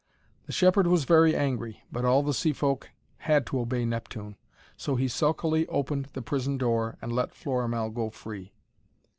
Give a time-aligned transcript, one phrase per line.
[0.47, 4.35] The shepherd was very angry, but all the sea folk had to obey Neptune,
[4.75, 8.51] so he sulkily opened the prison door and let Florimell go free.